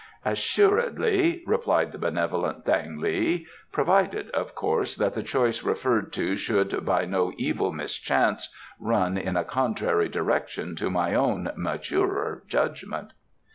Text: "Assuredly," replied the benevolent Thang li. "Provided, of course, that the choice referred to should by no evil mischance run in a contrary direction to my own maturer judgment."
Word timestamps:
"Assuredly," 0.25 1.43
replied 1.45 1.91
the 1.91 1.99
benevolent 1.99 2.65
Thang 2.65 2.97
li. 2.99 3.45
"Provided, 3.71 4.31
of 4.31 4.55
course, 4.55 4.95
that 4.95 5.13
the 5.13 5.21
choice 5.21 5.61
referred 5.61 6.11
to 6.13 6.35
should 6.35 6.83
by 6.83 7.05
no 7.05 7.31
evil 7.37 7.71
mischance 7.71 8.51
run 8.79 9.15
in 9.15 9.37
a 9.37 9.43
contrary 9.45 10.09
direction 10.09 10.75
to 10.77 10.89
my 10.89 11.13
own 11.13 11.51
maturer 11.55 12.41
judgment." 12.47 13.13